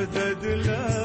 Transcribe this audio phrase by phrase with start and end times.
[0.00, 0.99] ödediler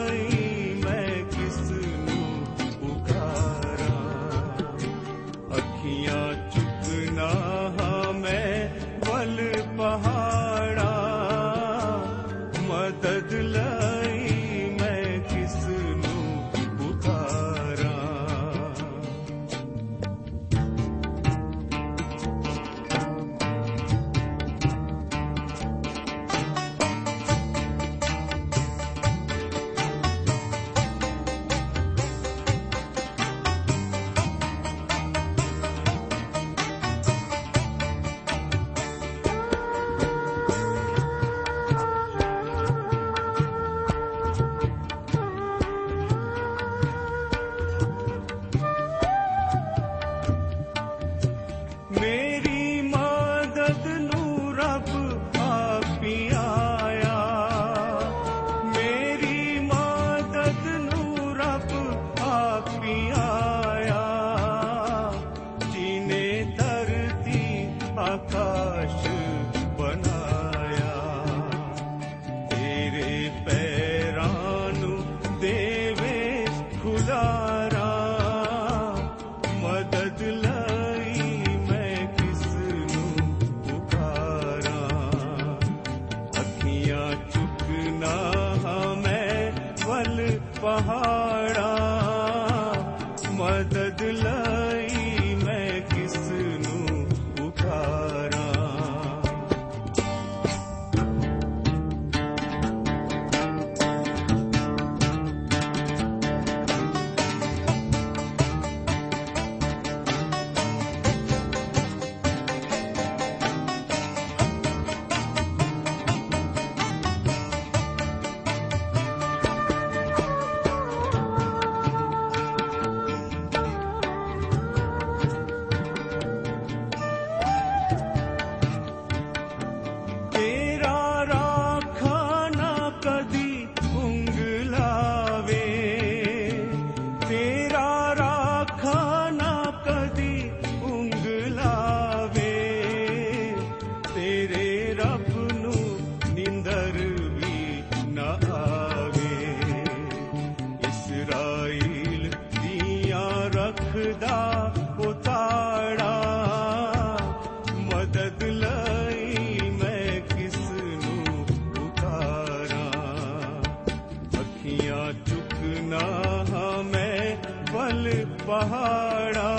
[168.48, 169.50] पहाड़ा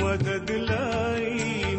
[0.00, 1.69] मदद लाई।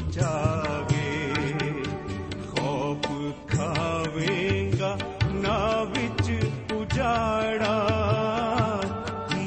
[0.00, 1.12] जागे,
[2.50, 3.06] खौफ
[3.54, 4.98] खावेगा
[5.32, 6.26] ना बिच
[6.72, 7.76] उजाड़ा।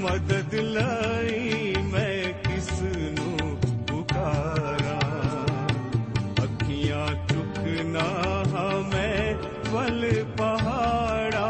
[0.03, 3.55] मदद लाई मैं किसनु
[3.85, 4.99] पुकारा।
[6.43, 8.07] अखियाँ चुकना
[8.57, 9.35] हमें
[9.73, 10.01] वल
[10.39, 11.47] पहाड़ा।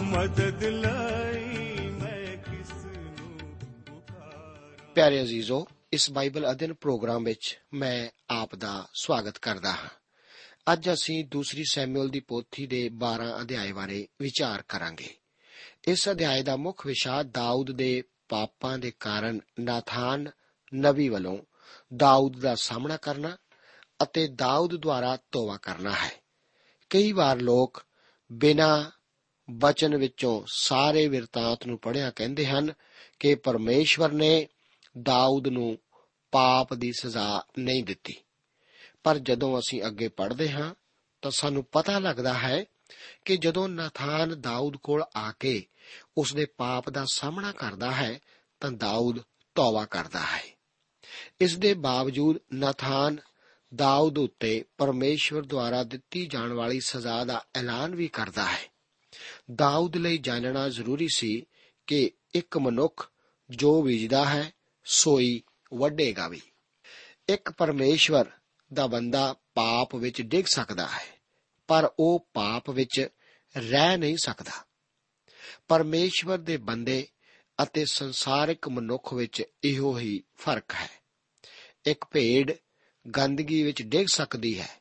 [0.00, 3.34] मदद लई मैं किसनु
[4.94, 5.63] प्यारे अजीजों
[5.94, 9.88] ਇਸ ਬਾਈਬਲ ਅਧਿਨ ਪ੍ਰੋਗਰਾਮ ਵਿੱਚ ਮੈਂ ਆਪ ਦਾ ਸਵਾਗਤ ਕਰਦਾ ਹਾਂ।
[10.72, 15.16] ਅੱਜ ਅਸੀਂ ਦੂਸਰੀ ਸੈਮੂਅਲ ਦੀ ਪੋਥੀ ਦੇ 12 ਅਧਿਆਏ ਬਾਰੇ ਵਿਚਾਰ ਕਰਾਂਗੇ।
[15.88, 20.30] ਇਸ ਅਧਿਆਏ ਦਾ ਮੁੱਖ ਵਿਸ਼ਾ ਦਾਊਦ ਦੇ ਪਾਪਾਂ ਦੇ ਕਾਰਨ ਨਾਥਾਨ
[20.74, 21.38] ਨਬੀ ਵੱਲੋਂ
[21.96, 23.36] ਦਾਊਦ ਦਾ ਸਾਹਮਣਾ ਕਰਨਾ
[24.02, 26.12] ਅਤੇ ਦਾਊਦ ਦੁਆਰਾ ਤੋਬਾ ਕਰਨਾ ਹੈ।
[26.90, 27.82] ਕਈ ਵਾਰ ਲੋਕ
[28.32, 28.90] ਬਿਨਾਂ
[29.50, 32.72] ਬਚਨ ਵਿੱਚੋਂ ਸਾਰੇ ਵਿਰਤਾਂਤ ਨੂੰ ਪੜ੍ਹਿਆ ਕਹਿੰਦੇ ਹਨ
[33.20, 34.48] ਕਿ ਪਰਮੇਸ਼ਵਰ ਨੇ
[35.02, 35.78] ਦਾਊਦ ਨੂੰ
[36.32, 38.16] ਪਾਪ ਦੀ ਸਜ਼ਾ ਨਹੀਂ ਦਿੱਤੀ।
[39.02, 40.74] ਪਰ ਜਦੋਂ ਅਸੀਂ ਅੱਗੇ ਪੜ੍ਹਦੇ ਹਾਂ,
[41.22, 42.64] ਤਾਂ ਸਾਨੂੰ ਪਤਾ ਲੱਗਦਾ ਹੈ
[43.24, 45.66] ਕਿ ਜਦੋਂ ਨਾਥਾਨ ਦਾਊਦ ਕੋਲ ਆ ਕੇ
[46.18, 48.20] ਉਸ ਦੇ ਪਾਪ ਦਾ ਸਾਹਮਣਾ ਕਰਦਾ ਹੈ,
[48.60, 49.18] ਤਾਂ ਦਾਊਦ
[49.54, 50.42] ਤੌਬਾ ਕਰਦਾ ਹੈ।
[51.40, 53.16] ਇਸ ਦੇ ਬਾਵਜੂਦ ਨਾਥਾਨ
[53.74, 58.74] ਦਾਊਦ ਉੱਤੇ ਪਰਮੇਸ਼ਵਰ ਦੁਆਰਾ ਦਿੱਤੀ ਜਾਣ ਵਾਲੀ ਸਜ਼ਾ ਦਾ ਐਲਾਨ ਵੀ ਕਰਦਾ ਹੈ।
[59.54, 61.46] ਦਾਊਦ ਲਈ ਜਾਣਨਾ ਜ਼ਰੂਰੀ ਸੀ
[61.86, 63.10] ਕਿ ਇੱਕ ਮਨੁੱਖ
[63.50, 64.52] ਜੋ ਬੀਜਦਾ ਹੈ
[64.84, 65.42] ਸੋਈ
[65.74, 66.40] ਵੱਢੇਗਾ ਵੀ।
[67.28, 68.30] ਇੱਕ ਪਰਮੇਸ਼ਵਰ
[68.72, 71.20] ਦਾ ਬੰਦਾ ਪਾਪ ਵਿੱਚ ਡਿੱਗ ਸਕਦਾ ਹੈ,
[71.66, 73.08] ਪਰ ਉਹ ਪਾਪ ਵਿੱਚ
[73.56, 74.64] ਰਹਿ ਨਹੀਂ ਸਕਦਾ।
[75.68, 77.08] ਪਰਮੇਸ਼ਵਰ ਦੇ ਬੰਦੇ
[77.62, 80.90] ਅਤੇ ਸੰਸਾਰਿਕ ਮਨੁੱਖ ਵਿੱਚ ਇਹੋ ਹੀ ਫ਼ਰਕ ਹੈ।
[81.84, 82.56] ਇੱਕ ਭੇਡ
[83.16, 84.80] ਗੰਦਗੀ ਵਿੱਚ ਡਿੱਗ ਸਕਦੀ ਹੈ,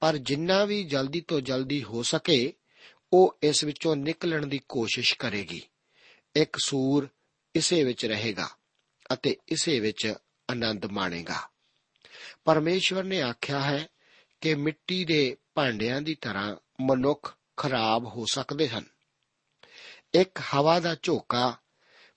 [0.00, 2.52] ਪਰ ਜਿੰਨਾ ਵੀ ਜਲਦੀ ਤੋਂ ਜਲਦੀ ਹੋ ਸਕੇ,
[3.12, 5.62] ਉਹ ਇਸ ਵਿੱਚੋਂ ਨਿਕਲਣ ਦੀ ਕੋਸ਼ਿਸ਼ ਕਰੇਗੀ।
[6.36, 7.08] ਇੱਕ ਸੂਰ
[7.54, 8.57] ਇਸੇ ਵਿੱਚ ਰਹੇਗਾ।
[9.12, 10.14] ਅਤੇ ਇਸੇ ਵਿੱਚ
[10.48, 11.40] ਆਨੰਦ ਮਾਣੇਗਾ।
[12.44, 13.86] ਪਰਮੇਸ਼ਵਰ ਨੇ ਆਖਿਆ ਹੈ
[14.40, 18.84] ਕਿ ਮਿੱਟੀ ਦੇ ਭਾਂਡਿਆਂ ਦੀ ਤਰ੍ਹਾਂ ਮਨੁੱਖ ਖਰਾਬ ਹੋ ਸਕਦੇ ਹਨ।
[20.14, 21.56] ਇੱਕ ਹਵਾ ਦਾ ਝੋਕਾ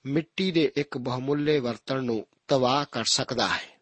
[0.06, 3.80] ਮਿੱਟੀ ਦੇ ਇੱਕ ਬਹੁਮੁੱਲੇ ਬਰਤਨ ਨੂੰ ਤਬਾਹ ਕਰ ਸਕਦਾ ਹੈ,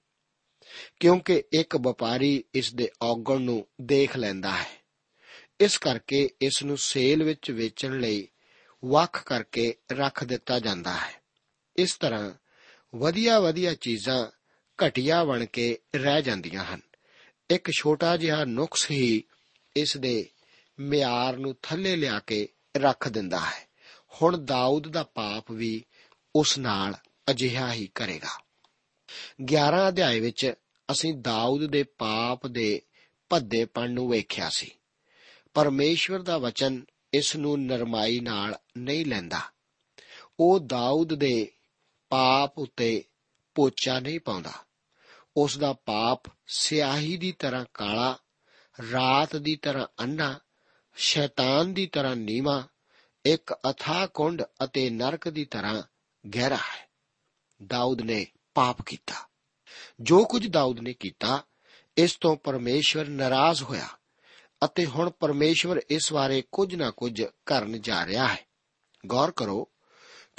[0.99, 4.77] ਕਿਉਂਕਿ ਇੱਕ ਵਪਾਰੀ ਇਸ ਦੇ ਔਗਣ ਨੂੰ ਦੇਖ ਲੈਂਦਾ ਹੈ।
[5.59, 8.27] ਇਸ ਕਰਕੇ ਇਸ ਨੂੰ ਸੇਲ ਵਿੱਚ ਵੇਚਣ ਲਈ
[8.83, 11.13] ਵੱਖ ਕਰਕੇ ਰੱਖ ਦਿੱਤਾ ਜਾਂਦਾ ਹੈ।
[11.75, 12.31] ਇਸ ਤਰ੍ਹਾਂ
[12.95, 14.27] ਵਧੀਆ ਵਧੀਆ ਚੀਜ਼ਾਂ
[14.85, 16.81] ਘਟੀਆ ਬਣ ਕੇ ਰਹਿ ਜਾਂਦੀਆਂ ਹਨ।
[17.49, 19.23] ਇੱਕ ਛੋਟਾ ਜਿਹਾ ਨੁਕਸ ਹੀ
[19.75, 20.29] ਇਸ ਦੇ
[20.79, 23.69] ਮਿਆਰ ਨੂੰ ਥੱਲੇ ਲਿਆ ਕੇ ਰੱਖ ਦਿੰਦਾ ਹੈ।
[24.21, 25.85] ਹੁਣ ਦਾਊਦ ਦਾ ਪਾਪ ਵੀ
[26.35, 26.93] ਉਸ ਨਾਲ
[27.29, 28.43] ਅਜਿਹਾ ਹੀ ਕਰੇਗਾ।
[29.45, 30.53] 11 ਅਧਿਆਏ ਵਿੱਚ
[30.91, 32.81] ਅਸੀਂ ਦਾਊਦ ਦੇ ਪਾਪ ਦੇ
[33.29, 34.71] ਭੱਦੇਪਣ ਨੂੰ ਵੇਖਿਆ ਸੀ।
[35.53, 39.41] ਪਰਮੇਸ਼ਵਰ ਦਾ ਵਚਨ ਇਸ ਨੂੰ ਨਰਮਾਈ ਨਾਲ ਨਹੀਂ ਲੈਂਦਾ।
[40.39, 41.51] ਉਹ ਦਾਊਦ ਦੇ
[42.09, 43.03] ਪਾਪ ਉਤੇ
[43.55, 44.51] ਪੋਚਾ ਨਹੀਂ ਪਾਉਂਦਾ।
[45.37, 48.17] ਉਸ ਦਾ ਪਾਪ ਸਿਆਹੀ ਦੀ ਤਰ੍ਹਾਂ ਕਾਲਾ,
[48.91, 50.39] ਰਾਤ ਦੀ ਤਰ੍ਹਾਂ ਅੰਨਾ
[50.95, 52.67] ਸ਼ੈਤਾਨ ਦੀ ਤਰ੍ਹਾਂ ਨੀਵਾ,
[53.25, 55.83] ਇੱਕ ਅਥਾਹ ਕੁੰਡ ਅਤੇ ਨਰਕ ਦੀ ਤਰ੍ਹਾਂ
[56.35, 56.89] ਗਹਿਰਾ ਹੈ।
[57.65, 59.29] ਦਾਊਦ ਨੇ ਪਾਪ ਕੀਤਾ।
[60.01, 61.43] ਜੋ ਕੁਝ ਦਾਊਦ ਨੇ ਕੀਤਾ,
[61.97, 63.87] ਇਸ ਤੋਂ ਪਰਮੇਸ਼ਵਰ ਨਾਰਾਜ਼ ਹੋਇਆ
[64.65, 68.47] ਅਤੇ ਹੁਣ ਪਰਮੇਸ਼ਵਰ ਇਸ ਬਾਰੇ ਕੁਝ ਨਾ ਕੁਝ ਕਰਨ ਜਾ ਰਿਹਾ ਹੈ।
[69.07, 69.71] ਗੌਰ ਕਰੋ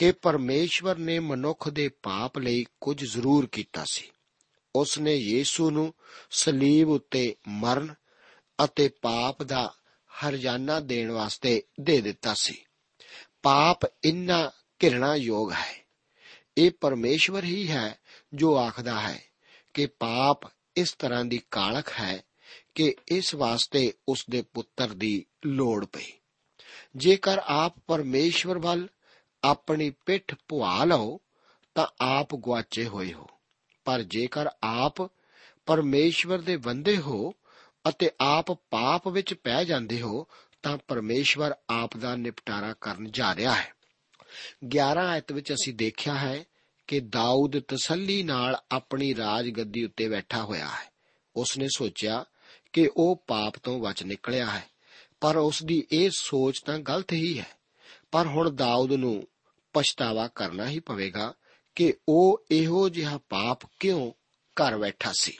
[0.00, 4.10] ਕਿ ਪਰਮੇਸ਼ਵਰ ਨੇ ਮਨੁੱਖ ਦੇ ਪਾਪ ਲਈ ਕੁਝ ਜ਼ਰੂਰ ਕੀਤਾ ਸੀ।
[4.76, 5.94] ਉਸ ਨੇ ਯੀਸੂ ਨੂੰ
[6.30, 7.94] ਸਲੀਬ ਉੱਤੇ ਮਰਨ
[8.64, 9.74] ਅਤੇ ਪਾਪ ਦਾ
[10.10, 12.64] ਹਰਜਾਨਾ ਦੇਣ ਵਾਸਤੇ ਦੇ ਦਿੱਤਾ ਸੀ।
[13.42, 14.50] ਪਾਪ ਇੰਨਾ
[14.82, 15.86] ਘਿਰਣਾ ਯੋਗ ਹੈ।
[16.58, 17.98] ਇਹ ਪਰਮੇਸ਼ਵਰ ਹੀ ਹੈ
[18.34, 19.22] ਜੋ ਆਖਦਾ ਹੈ
[19.74, 20.40] ਕਿ ਪਾਪ
[20.76, 22.22] ਇਸ ਤਰ੍ਹਾਂ ਦੀ ਕਾਲਖ ਹੈ
[22.74, 26.12] ਕਿ ਇਸ ਵਾਸਤੇ ਉਸ ਦੇ ਪੁੱਤਰ ਦੀ ਲੋੜ ਪਈ।
[26.96, 28.88] ਜੇਕਰ ਆਪ ਪਰਮੇਸ਼ਵਰ ਵੱਲ
[29.44, 31.20] ਆਪਣੀ ਪਿੱਠ ਪੁਆ ਲਓ,
[31.74, 33.26] ਤਾਂ ਆਪ ਗਵਾਚੇ ਹੋਏ ਹੋ।
[33.84, 35.02] ਪਰ ਜੇਕਰ ਆਪ
[35.66, 37.34] ਪਰਮੇਸ਼ਵਰ ਦੇ ਬੰਦੇ ਹੋ
[37.88, 40.26] ਅਤੇ ਆਪ ਪਾਪ ਵਿੱਚ ਪੈ ਜਾਂਦੇ ਹੋ,
[40.62, 43.74] ਤਾਂ ਪਰਮੇਸ਼ਵਰ ਆਪ ਦਾ ਨਿਪਟਾਰਾ ਕਰਨ ਜਾ ਰਿਹਾ ਹੈ।
[44.68, 46.44] 11 ਆਇਤ ਵਿੱਚ ਅਸੀਂ ਦੇਖਿਆ ਹੈ
[46.86, 50.92] ਕਿ ਦਾਊਦ ਤਸੱਲੀ ਨਾਲ ਆਪਣੀ ਰਾਜ ਗੱਦੀ ਉੱਤੇ ਬੈਠਾ ਹੋਇਆ ਹੈ।
[51.36, 52.24] ਉਸ ਨੇ ਸੋਚਿਆ
[52.72, 54.64] ਕਿ ਉਹ ਪਾਪ ਤੋਂ ਬਚ ਨਿਕਲਿਆ ਹੈ,
[55.20, 57.59] ਪਰ ਉਸ ਦੀ ਇਹ ਸੋਚ ਤਾਂ ਗਲਤ ਹੀ ਹੈ।
[58.10, 59.28] ਪਰ ਹੁਣ ਦਾਊਦ ਨੂੰ
[59.72, 61.34] ਪਛਤਾਵਾ ਕਰਨਾ ਹੀ ਪਵੇਗਾ
[61.74, 64.12] ਕਿ ਉਹ ਇਹੋ ਜਿਹਾ ਪਾਪ ਕਿਉਂ
[64.56, 65.38] ਕਰ ਬੈਠਾ ਸੀ।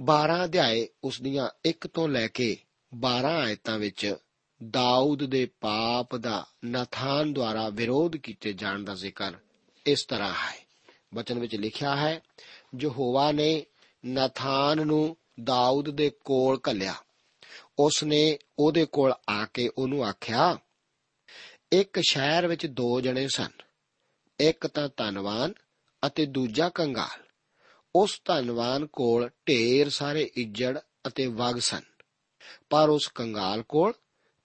[0.00, 2.56] 12 ਅਧਿਆਏ ਉਸ ਦੀਆਂ 1 ਤੋਂ ਲੈ ਕੇ
[2.94, 4.16] 12 ਆਇਤਾਂ ਵਿੱਚ
[4.70, 9.32] ਦਾਊਦ ਦੇ ਪਾਪ ਦਾ ਨਥਾਨ ਦੁਆਰਾ ਵਿਰੋਧ ਕੀਤੇ ਜਾਣ ਦਾ ਜ਼ਿਕਰ
[9.86, 10.66] ਇਸ ਤਰ੍ਹਾਂ ਹੈ।
[11.14, 12.22] ਬਚਨ ਵਿੱਚ ਲਿਖਿਆ ਹੈ,
[12.80, 13.66] ਯਹੋਵਾ ਨੇ
[14.06, 16.94] ਨਥਾਨ ਨੂੰ ਦਾਊਦ ਦੇ ਕੋਲ ਘੱਲਿਆ।
[17.78, 20.58] ਉਸ ਨੇ ਉਹਦੇ ਕੋਲ ਆ ਕੇ ਉਹਨੂੰ ਆਖਿਆ
[21.72, 23.50] ਇੱਕ ਸ਼ਹਿਰ ਵਿੱਚ ਦੋ ਜਣੇ ਸਨ।
[24.40, 25.52] ਇੱਕ ਤਾਂ ਧਨਵਾਨ
[26.06, 27.22] ਅਤੇ ਦੂਜਾ ਕੰਗਾਲ।
[27.96, 31.80] ਉਸ ਧਨਵਾਨ ਕੋਲ ਢੇਰ ਸਾਰੇ ਇੱਜੜ ਅਤੇ ਵਗ ਸਨ।
[32.70, 33.92] ਪਰ ਉਸ ਕੰਗਾਲ ਕੋਲ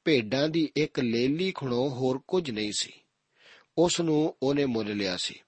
[0.06, 2.94] ਭੇਡਾਂ ਦੀ ਇੱਕ ਲੇਲੀ ਖਣੋ ਹੋਰ ਕੁਝ ਨਹੀਂ ਸੀ।
[3.78, 5.40] ਉਸ ਨੂੰ ਉਹਨੇ ਮੁੱਲ ਲਿਆ ਸੀ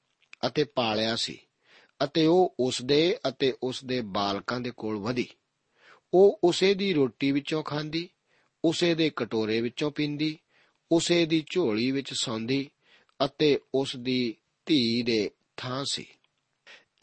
[0.48, 1.40] ਅਤੇ ਪਾਲਿਆ ਸੀ
[2.04, 5.28] ਅਤੇ ਉਹ ਉਸ ਦੇ ਅਤੇ ਉਸ ਦੇ ਬਾਲਕਾਂ ਦੇ ਕੋਲ ਵਧੀ।
[6.14, 8.10] ਉਹ ਉਸੇ ਦੀ ਰੋਟੀ ਵਿੱਚੋਂ ਖਾਂਦੀ,
[8.66, 10.40] ਉਸੇ ਦੇ ਕਟੋਰੇ ਵਿੱਚੋਂ ਪੀਂਦੀ
[10.92, 12.70] ਉਸੇ ਦੀ ਝੋਲੀ ਵਿੱਚ ਸੌਂਦੀ
[13.26, 16.06] ਅਤੇ ਉਸ ਦੀ ਧੀ ਦੇ ਥਾਂ ਸੀ।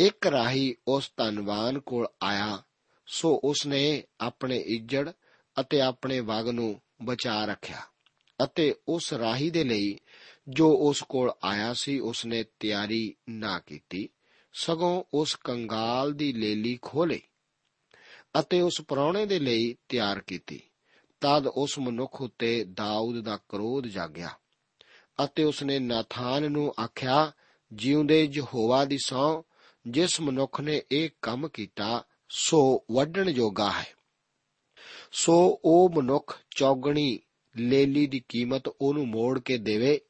[0.00, 2.62] ਇੱਕ ਰਾਹੀ ਉਸ ਧਨਵਾਨ ਕੋਲ ਆਇਆ,
[3.06, 5.12] ਸੋ ਉਸਨੇ ਆਪਣੇ ਇੱਜੜ
[5.60, 7.82] ਅਤੇ ਆਪਣੇ ਵਗ ਨੂੰ ਬਚਾ ਰੱਖਿਆ
[8.44, 9.98] ਅਤੇ ਉਸ ਰਾਹੀ ਦੇ ਲਈ
[10.48, 14.08] ਜੋ ਉਸ ਕੋਲ ਆਇਆ ਸੀ ਉਸਨੇ ਤਿਆਰੀ ਨਾ ਕੀਤੀ।
[14.52, 17.20] ਸਗੋਂ ਉਸ ਕੰਗਾਲ ਦੀ ਲੇਲੀ ਖੋਲੇ
[18.40, 20.62] ਅਤੇ ਉਸ ਪ੍ਰਾਹੁਣੇ ਦੇ ਲਈ ਤਿਆਰ ਕੀਤੀ।
[21.26, 24.28] ਤਦ ਉਸ ਮਨੁੱਖ ਉੱਤੇ ਦਾਊਦ ਦਾ ਕਰੋਧ ਜਾਗਿਆ
[25.24, 27.32] ਅਤੇ ਉਸਨੇ ਨਾਥਾਨ ਨੂੰ ਆਖਿਆ,
[27.72, 29.44] ਜਿਉਂਦੇ ਯਹੋਵਾ ਦੀ ਸਹੁੰ,
[29.88, 33.94] ਜਿਸ ਮਨੁੱਖ ਨੇ ਇਹ ਕੰਮ ਕੀਤਾ, ਸੋ ਵੱਢਣ ਜੋਗਾ ਹੈ।
[35.12, 37.20] ਸੋ ਉਹ ਮਨੁੱਖ ਚੌਗਣੀ
[37.56, 40.00] ਲੇਲੀ ਦੀ ਕੀਮਤ ਉਹਨੂੰ ਮੋੜ ਕੇ ਦੇਵੇ।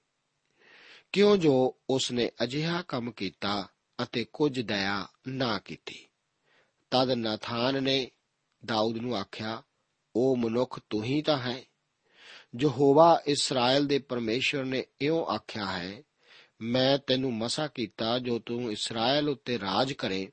[1.13, 3.69] ਕਿਉਂ ਜੋ ਉਸਨੇ ਅਜਿਹਾ ਕੰਮ ਕੀਤਾ
[4.03, 6.09] ਅਤੇ ਕੁਝ ਦਇਆ ਨਾ ਕੀਤੀ?
[6.91, 8.11] ਤਦ ਨਾਥਾਨ ਨੇ
[8.65, 9.63] ਦਾਊਦ ਨੂੰ ਆਖਿਆ
[10.17, 11.63] ਉਹ ਮਨੁੱਖ ਤੂੰ ਹੀ ਤਾਂ ਹੈ।
[12.61, 16.03] ਯਹੋਵਾ ਇਸਰਾਇਲ ਦੇ ਪਰਮੇਸ਼ਰ ਨੇ ਇਉਂ ਆਖਿਆ ਹੈ,
[16.61, 20.29] ਮੈਂ ਤੈਨੂੰ ਮਸਾ ਕੀਤਾ ਜੋ ਤੂੰ ਇਸਰਾਇਲ ਉੱਤੇ ਰਾਜ ਕਰੇ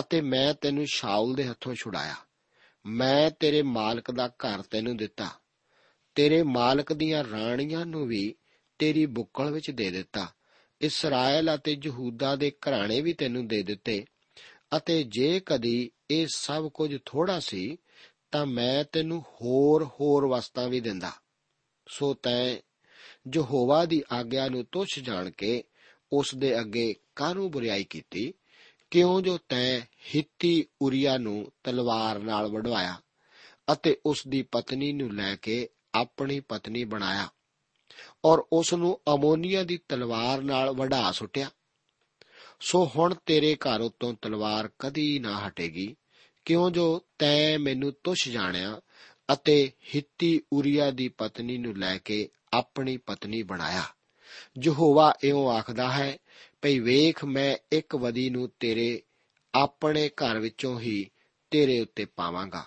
[0.00, 2.14] ਅਤੇ ਮੈਂ ਤੈਨੂੰ ਸ਼ਾਉਲ ਦੇ ਹੱਥੋਂ ਛੁਡਾਇਆ।
[2.86, 5.30] ਮੈਂ ਤੇਰੇ ਮਾਲਕ ਦਾ ਘਰ ਤੈਨੂੰ ਦਿੱਤਾ।
[6.14, 8.34] ਤੇਰੇ ਮਾਲਕ ਦੀਆਂ ਰਾਣੀਆਂ ਨੂੰ ਵੀ
[8.78, 10.28] ਤੇਰੀ ਬੁੱਕਲ ਵਿੱਚ ਦੇ ਦਿੱਤਾ।
[10.80, 14.04] ਇਸਰਾਇਲ ਅਤੇ ਯਹੂਦਾ ਦੇ ਘਰਾਣੇ ਵੀ ਤੈਨੂੰ ਦੇ ਦਿੱਤੇ
[14.76, 17.76] ਅਤੇ ਜੇ ਕਦੀ ਇਹ ਸਭ ਕੁਝ ਥੋੜਾ ਸੀ
[18.32, 21.12] ਤਾਂ ਮੈਂ ਤੈਨੂੰ ਹੋਰ ਹੋਰ ਵਸਤਾਂ ਵੀ ਦਿੰਦਾ।
[21.88, 22.56] ਸੋ ਤੈਂ
[23.34, 25.64] ਯਹੋਵਾ ਦੀ ਆਗਿਆ ਨੂੰ ਤੁੱਛ ਜਾਣ ਕੇ
[26.12, 28.32] ਉਸ ਦੇ ਅੱਗੇ ਕਾਹਨੂੰ ਬੁਰੀਾਈ ਕੀਤੀ?
[28.90, 29.80] ਕਿਉਂ ਜੋ ਤੈਂ
[30.14, 32.96] ਹਿੱਤੀ ਉਰੀਆ ਨੂੰ ਤਲਵਾਰ ਨਾਲ ਵਡਵਾਇਆ
[33.72, 37.28] ਅਤੇ ਉਸ ਦੀ ਪਤਨੀ ਨੂੰ ਲੈ ਕੇ ਆਪਣੀ ਪਤਨੀ ਬਣਾਇਆ
[38.24, 41.50] ਔਰ ਉਸ ਨੂੰ ਅਮੋਨੀਆ ਦੀ ਤਲਵਾਰ ਨਾਲ ਵਢਾ ਸੁੱਟਿਆ।
[42.60, 45.96] ਸੋ ਹੁਣ ਤੇਰੇ ਘਰ ਉਤੋਂ ਤਲਵਾਰ ਕਦੀ ਨਾ ਹਟੇਗੀ।
[46.44, 48.80] ਕਿਉਂ ਜੋ ਤੈਂ ਮੈਨੂੰ ਤੁਛ ਜਾਣਿਆ
[49.32, 53.82] ਅਤੇ ਹਿੱਤੀ ਉਰੀਆ ਦੀ ਪਤਨੀ ਨੂੰ ਲੈ ਕੇ ਆਪਣੀ ਪਤਨੀ ਬਣਾਇਆ।
[54.64, 56.18] ਯਹੋਵਾ ਇਉਂ ਆਖਦਾ ਹੈ,
[56.62, 59.02] ਭਈ ਵੇਖ ਮੈਂ ਇੱਕ ਵਦੀ ਨੂੰ ਤੇਰੇ
[59.54, 61.10] ਆਪਣੇ ਘਰ ਵਿੱਚੋਂ ਹੀ
[61.50, 62.64] ਤੇਰੇ ਉੱਤੇ ਪਾਵਾਂਗਾ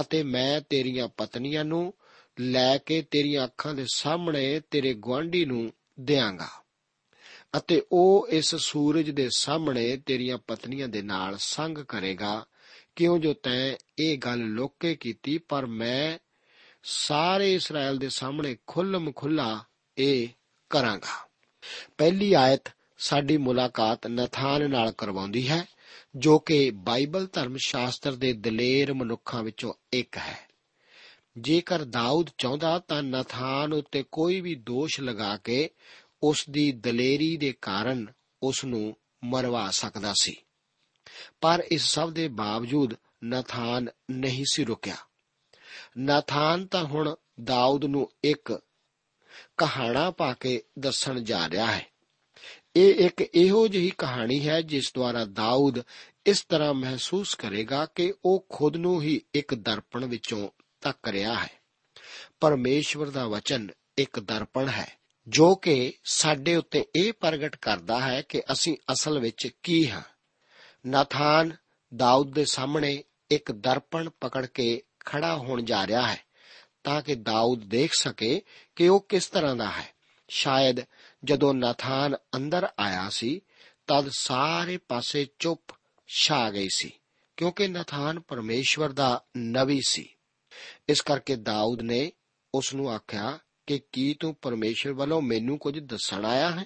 [0.00, 1.94] ਅਤੇ ਮੈਂ ਤੇਰੀਆਂ ਪਤਨੀਆਂ ਨੂੰ
[2.40, 6.48] ਲੈ ਕੇ ਤੇਰੀਆਂ ਅੱਖਾਂ ਦੇ ਸਾਹਮਣੇ ਤੇਰੇ ਗੁਆਂਢੀ ਨੂੰ ਦਿਆਂਗਾ
[7.56, 12.46] ਅਤੇ ਉਹ ਇਸ ਸੂਰਜ ਦੇ ਸਾਹਮਣੇ ਤੇਰੀਆਂ ਪਤਨੀਆਂ ਦੇ ਨਾਲ ਸੰਗ ਕਰੇਗਾ
[12.96, 16.18] ਕਿਉਂ ਜੋ ਤੈਂ ਇਹ ਗੱਲ ਲੋਕੇ ਕੀਤੀ, ਪਰ ਮੈਂ
[16.82, 19.64] ਸਾਰੇ ਇਸਰਾਇਲ ਦੇ ਸਾਹਮਣੇ ਖੁੱਲਮ ਖੁੱਲਾ
[19.98, 20.28] ਇਹ
[20.70, 21.28] ਕਰਾਂਗਾ।
[21.98, 25.64] ਪਹਿਲੀ ਆਇਤ ਸਾਡੀ ਮੁਲਾਕਾਤ ਨਥਾਨ ਨਾਲ ਕਰਵਾਉਂਦੀ ਹੈ,
[26.16, 30.52] ਜੋ ਕਿ ਬਾਈਬਲ ਧਰਮ ਸ਼ਾਸਤਰ ਦੇ ਦਲੇਰ ਮਨੁੱਖਾਂ ਵਿੱਚੋਂ ਇੱਕ ਹੈ।
[31.38, 35.70] ਜੇਕਰ ਦਾਊਦ ਚਾਹੁੰਦਾ ਤਾਂ ਨਥਾਨ ਉੱਤੇ ਕੋਈ ਵੀ ਦੋਸ਼ ਲਗਾ ਕੇ
[36.22, 38.06] ਉਸ ਦੀ ਦਲੇਰੀ ਦੇ ਕਾਰਨ
[38.42, 40.36] ਉਸ ਨੂੰ ਮਰਵਾ ਸਕਦਾ ਸੀ।
[41.40, 44.96] ਪਰ ਇਸ ਸਭ ਦੇ ਬਾਵਜੂਦ ਨਥਾਨ ਨਹੀਂ ਸੀ ਰੁਕਿਆ।
[45.98, 48.60] ਨਥਾਨ ਤਾਂ ਹੁਣ ਦਾਊਦ ਨੂੰ ਇੱਕ
[49.56, 51.86] ਕਹਾਣਾ ਪਾ ਕੇ ਦੱਸਣ ਜਾ ਰਿਹਾ ਹੈ।
[52.76, 55.82] ਇਹ ਇੱਕ ਇਹੋ ਜਿਹੀ ਕਹਾਣੀ ਹੈ ਜਿਸ ਦੁਆਰਾ ਦਾਊਦ
[56.26, 60.48] ਇਸ ਤਰ੍ਹਾਂ ਮਹਿਸੂਸ ਕਰੇਗਾ ਕਿ ਉਹ ਖੁਦ ਨੂੰ ਹੀ ਇੱਕ ਦਰਪਣ ਵਿੱਚੋਂ
[60.80, 61.50] ਤੱਕ ਰਿਹਾ ਹੈ।
[62.40, 64.98] ਪਰਮੇਸ਼ਵਰ ਦਾ ਵਚਨ ਇੱਕ ਦਰਪਣ ਹੈ,
[65.28, 70.02] ਜੋ ਕਿ ਸਾਡੇ ਉੱਤੇ ਇਹ ਪ੍ਰਗਟ ਕਰਦਾ ਹੈ ਕਿ ਅਸੀਂ ਅਸਲ ਵਿੱਚ ਕੀ ਹਾਂ।
[70.86, 71.56] ਨਾਥਾਨ
[71.92, 76.24] ਦਾਊਦ ਦੇ ਸਾਹਮਣੇ ਇੱਕ ਦਰਪਣ ਪਕੜ ਕੇ ਖੜਾ ਹੋਣ ਜਾ ਰਿਹਾ ਹੈ
[76.84, 78.42] ਤਾਂ ਕਿ ਦਾਊਦ ਦੇਖ ਸਕੇ
[78.76, 79.94] ਕਿ ਉਹ ਕਿਸ ਤਰ੍ਹਾਂ ਦਾ ਹੈ
[80.28, 80.80] ਸ਼ਾਇਦ
[81.24, 83.40] ਜਦੋਂ ਨਾਥਾਨ ਅੰਦਰ ਆਇਆ ਸੀ
[83.86, 85.72] ਤਦ ਸਾਰੇ ਪਾਸੇ ਚੁੱਪ
[86.08, 86.92] ਛਾ ਗਈ ਸੀ
[87.36, 90.08] ਕਿਉਂਕਿ ਨਾਥਾਨ ਪਰਮੇਸ਼ਵਰ ਦਾ ਨਬੀ ਸੀ
[90.88, 92.12] ਇਸ ਕਰਕੇ ਦਾਊਦ ਨੇ
[92.54, 96.64] ਉਸ ਨੂੰ ਆਖਿਆ ਕਿ ਕੀ ਤੂੰ ਪਰਮੇਸ਼ਵਰ ਵੱਲੋਂ ਮੈਨੂੰ ਕੁਝ ਦੱਸਣ ਆਇਆ ਹੈ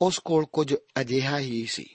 [0.00, 1.86] ਉਸ ਕੋਲ ਕੁਝ ਅਜਿਹਾ ਹੀ ਸੀ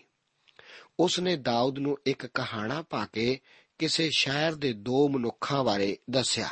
[1.02, 3.40] ਉਸ ਨੇ ਦਾਊਦ ਨੂੰ ਇੱਕ ਕਹਾਣਾ ਪਾ ਕੇ
[3.80, 6.50] ਕਿਸੇ ਸ਼ਹਿਰ ਦੇ ਦੋ ਮਨੁੱਖਾਂ ਬਾਰੇ ਦੱਸਿਆ।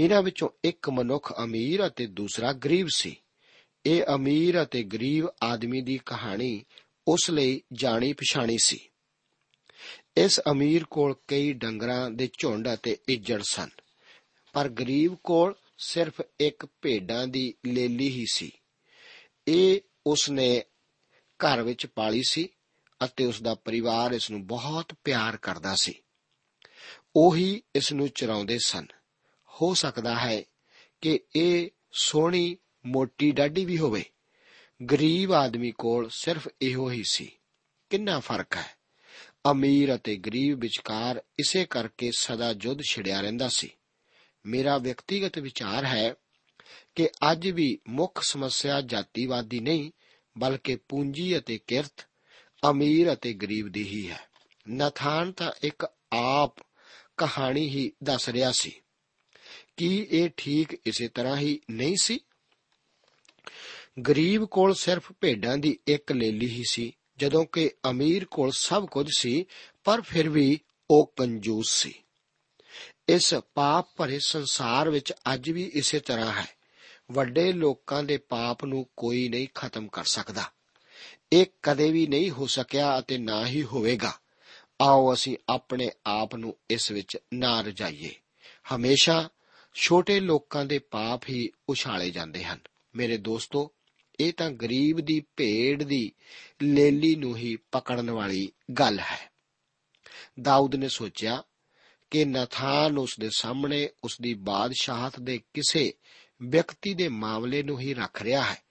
[0.00, 3.16] ਇਹਨਾਂ ਵਿੱਚੋਂ ਇੱਕ ਮਨੁੱਖ ਅਮੀਰ ਅਤੇ ਦੂਸਰਾ ਗਰੀਬ ਸੀ।
[3.86, 6.64] ਇਹ ਅਮੀਰ ਅਤੇ ਗਰੀਬ ਆਦਮੀ ਦੀ ਕਹਾਣੀ
[7.08, 8.80] ਉਸ ਲਈ ਜਾਣੀ ਪਛਾਣੀ ਸੀ।
[10.16, 13.68] ਇਸ ਅਮੀਰ ਕੋਲ ਕਈ ਡੰਗਰਾਂ ਦੇ ਝੁੰਡ ਅਤੇ ਇੱਜੜ ਸਨ,
[14.52, 18.52] ਪਰ ਗਰੀਬ ਕੋਲ ਸਿਰਫ ਇੱਕ ਭੇਡਾਂ ਦੀ ਲੇਲੀ ਹੀ ਸੀ।
[19.48, 20.62] ਇਹ ਉਸ ਨੇ
[21.40, 22.48] ਘਰ ਵਿੱਚ ਪਾਲੀ ਸੀ
[23.04, 25.94] ਅਤੇ ਉਸ ਦਾ ਪਰਿਵਾਰ ਇਸ ਨੂੰ ਬਹੁਤ ਪਿਆਰ ਕਰਦਾ ਸੀ।
[27.16, 28.86] ਉਹੀ ਇਸ ਨੂੰ ਚਰਾਉਂਦੇ ਸਨ।
[29.48, 30.44] ਹੋ ਸਕਦਾ ਹੈ
[31.00, 32.56] ਕਿ ਇਹ ਸੋਹਣੀ
[32.86, 34.04] ਮੋਟੀ ਡਾਢੀ ਵੀ ਹੋਵੇ।
[34.90, 37.30] ਗਰੀਬ ਆਦਮੀ ਕੋਲ ਸਿਰਫ ਇਹੋ ਹੀ ਸੀ।
[37.90, 38.84] ਕਿੰਨਾ ਫ਼ਰਕ ਹੈ।
[39.50, 43.70] ਅਮੀਰ ਅਤੇ ਗਰੀਬ ਵਿਚਕਾਰ ਇਸੇ ਕਰਕੇ ਸਦਾ ਜੁੱਧ ਛਿੜਿਆ ਰਹਿੰਦਾ ਸੀ।
[44.46, 46.14] ਮੇਰਾ ਵਿਅਕਤੀਗਤ ਵਿਚਾਰ ਹੈ
[46.94, 49.90] ਕਿ ਅੱਜ ਵੀ ਮੁੱਖ ਸਮੱਸਿਆ ਜਾਤੀਵਾਦੀ ਨਹੀਂ,
[50.38, 52.06] ਬਲਕਿ ਪੂੰਜੀ ਅਤੇ ਕਿਰਤ
[52.70, 54.20] ਅਮੀਰ ਅਤੇ ਗਰੀਬ ਦੀ ਹੀ ਹੈ।
[54.70, 56.54] ਨਥਾਨ ਤਾਂ ਇੱਕ ਆਪ
[57.16, 58.80] ਕਹਾਣੀ ਹੀ ਦੱਸ ਰਿਹਾ ਸੀ।
[59.76, 62.20] ਕੀ ਇਹ ਠੀਕ ਇਸੇ ਤਰ੍ਹਾਂ ਹੀ ਨਹੀਂ ਸੀ?
[64.08, 69.08] ਗਰੀਬ ਕੋਲ ਸਿਰਫ ਭੇਡਾਂ ਦੀ ਇੱਕ ਲੇਲੀ ਹੀ ਸੀ, ਜਦੋਂ ਕਿ ਅਮੀਰ ਕੋਲ ਸਭ ਕੁਝ
[69.18, 69.46] ਸੀ,
[69.84, 71.94] ਪਰ ਫਿਰ ਵੀ ਉਹ ਕੰਜੂਸ ਸੀ।
[73.08, 76.46] ਇਸ ਪਾਪ ਭਰੇ ਸੰਸਾਰ ਵਿੱਚ ਅੱਜ ਵੀ ਇਸੇ ਤਰ੍ਹਾਂ ਹੈ।
[77.12, 80.50] ਵੱਡੇ ਲੋਕਾਂ ਦੇ ਪਾਪ ਨੂੰ ਕੋਈ ਨਹੀਂ ਖਤਮ ਕਰ ਸਕਦਾ।
[81.34, 84.18] ਇਹ ਕਦੇ ਵੀ ਨਹੀਂ ਹੋ ਸਕਿਆ ਅਤੇ ਨਾ ਹੀ ਹੋਵੇਗਾ।
[84.80, 88.14] ਆਓ ਅਸੀਂ ਆਪਣੇ ਆਪ ਨੂੰ ਇਸ ਵਿੱਚ ਨਾ ਰਜਾਈਏ।
[88.74, 89.28] ਹਮੇਸ਼ਾ
[89.74, 92.58] ਛੋਟੇ ਲੋਕਾਂ ਦੇ ਪਾਪ ਹੀ ਉਛਾਲੇ ਜਾਂਦੇ ਹਨ।
[92.96, 93.72] ਮੇਰੇ ਦੋਸਤੋ,
[94.20, 96.12] ਇਹ ਤਾਂ ਗਰੀਬ ਦੀ ਭੇਡ ਦੀ
[96.62, 99.32] ਲੇਲੀ ਨੂੰ ਹੀ ਪਕੜਨ ਵਾਲੀ ਗੱਲ ਹੈ।
[100.42, 101.42] ਦਾਊਦ ਨੇ ਸੋਚਿਆ
[102.10, 105.94] ਕਿ ਨਥਾਨ ਉਸ ਦੇ ਸਾਹਮਣੇ ਉਸ ਦੀ ਬਾਦਸ਼ਾਹਤ ਦੇ ਕਿਸੇ
[106.42, 108.64] ਵਿਅਕਤੀ ਦੇ ਮਾਮਲੇ ਨੂੰ ਹੀ ਰੱਖ ਰਿਹਾ ਹੈ।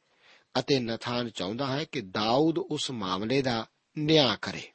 [0.59, 3.67] ਅਤੇ ਨਥਾਨ ਚਾਹੁੰਦਾ ਹੈ ਕਿ ਦਾਊਦ ਉਸ ਮਾਮਲੇ ਦਾ
[3.97, 4.71] ਨਿਆਂ ਕਰੇ।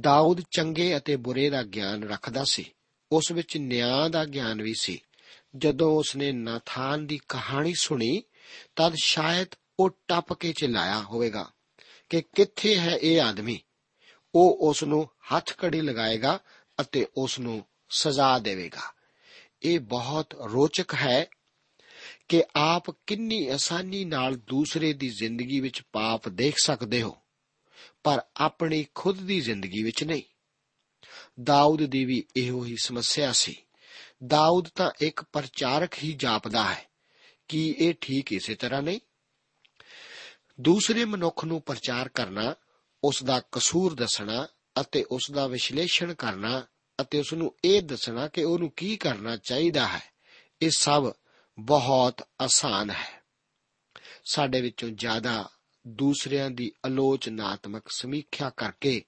[0.00, 2.72] ਦਾਊਦ ਚੰਗੇ ਅਤੇ ਬੁਰੇ ਦਾ ਗਿਆਨ ਰੱਖਦਾ ਸੀ।
[3.12, 5.02] ਉਸ ਵਿੱਚ ਨਿਆਂ ਦਾ ਗਿਆਨ ਵੀ ਸੀ।
[5.56, 8.22] ਜਦੋਂ ਉਸਨੇ ਨਾਥਾਨ ਦੀ ਕਹਾਣੀ ਸੁਣੀ,
[8.76, 9.48] ਤਦ ਸ਼ਾਇਦ
[9.80, 11.50] ਉਹ ਟੱਪ ਕੇ ਚਿল্ਲਾਇਆ ਹੋਵੇਗਾ
[12.08, 13.60] ਕਿ ਕਿੱਥੇ ਹੈ ਇਹ ਆਦਮੀ।
[14.34, 16.38] ਉਹ ਉਸ ਨੂੰ ਹੱਥ ਕੜੀ ਲਗਾਏਗਾ
[16.80, 18.92] ਅਤੇ ਉਸ ਨੂੰ ਸਜ਼ਾ ਦੇਵੇਗਾ।
[19.62, 21.26] ਇਹ ਬਹੁਤ ਰੋਚਕ ਹੈ
[22.28, 27.16] ਕਿ ਆਪ ਕਿੰਨੀ ਆਸਾਨੀ ਨਾਲ ਦੂਸਰੇ ਦੀ ਜ਼ਿੰਦਗੀ ਵਿੱਚ ਪਾਪ ਦੇਖ ਸਕਦੇ ਹੋ,
[28.04, 30.22] ਪਰ ਆਪਣੀ ਖੁਦ ਦੀ ਜ਼ਿੰਦਗੀ ਵਿੱਚ ਨਹੀਂ।
[31.42, 33.56] ਦਾਊਦ ਦੀ ਵੀ ਇਹੋ ਹੀ ਸਮੱਸਿਆ ਸੀ।
[34.26, 36.88] ਦਾਊਦ ਤਾਂ ਇੱਕ ਪ੍ਰਚਾਰਕ ਹੀ ਜਾਪਦਾ ਹੈ
[37.48, 39.00] ਕੀ ਇਹ ਠੀਕ ਇਸੇ ਤਰ੍ਹਾਂ ਨਹੀਂ।
[40.60, 42.54] ਦੂਸਰੇ ਮਨੁੱਖ ਨੂੰ ਪ੍ਰਚਾਰ ਕਰਨਾ,
[43.04, 44.46] ਉਸ ਦਾ ਕਸੂਰ ਦੱਸਣਾ
[44.80, 46.66] ਅਤੇ ਉਸ ਦਾ ਵਿਸ਼ਲੇਸ਼ਣ ਕਰਨਾ
[47.00, 50.02] ਅਤੇ ਉਸ ਨੂੰ ਇਹ ਦੱਸਣਾ ਕਿ ਉਹਨੂੰ ਕੀ ਕਰਨਾ ਚਾਹੀਦਾ ਹੈ,
[50.62, 51.12] ਇਹ ਸਭ
[51.58, 53.22] ਬਹੁਤ ਆਸਾਨ ਹੈ।
[54.24, 55.50] ਸਾਡੇ ਵਿੱਚੋਂ ਜ਼ਿਆਦਾ
[55.86, 59.04] ਦੂਸਰਿਆਂ ਦੀ ਆਲੋਚਨਾਤਮਕ ਸਮੀਖਿਆ ਕਰਕੇ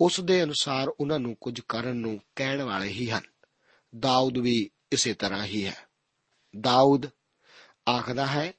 [0.00, 3.22] ਉਸ ਦੇ ਅਨੁਸਾਰ ਉਹਨਾਂ ਨੂੰ ਕੁਝ ਕਰਨ ਨੂੰ ਕਹਿਣ ਵਾਲੇ ਹੀ ਹਨ।
[3.98, 5.76] ਦਾਊਦ ਵੀ ਇਸੇ ਤਰ੍ਹਾਂ ਹੀ ਹੈ।
[6.60, 7.06] ਦਾਊਦ
[7.88, 8.52] ਆਖਦਾ ਹੈ